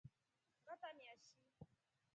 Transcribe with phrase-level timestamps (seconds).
[0.63, 1.31] Ngatramia shi.